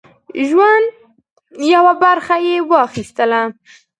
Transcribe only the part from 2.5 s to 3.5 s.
واخیستله.